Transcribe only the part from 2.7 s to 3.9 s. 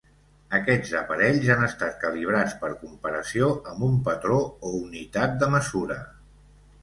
comparació amb